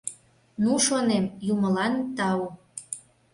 Ну, 0.63 0.71
шонем, 0.85 1.25
юмылан 1.51 1.93
тау! 2.17 2.41